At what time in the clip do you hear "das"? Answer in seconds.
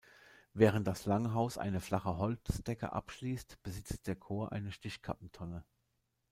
0.87-1.05